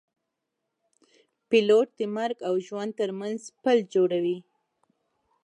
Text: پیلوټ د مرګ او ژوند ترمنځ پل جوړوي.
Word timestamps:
پیلوټ 1.49 1.87
د 1.99 2.01
مرګ 2.17 2.37
او 2.47 2.53
ژوند 2.67 2.91
ترمنځ 2.99 3.39
پل 3.63 3.77
جوړوي. 3.93 4.37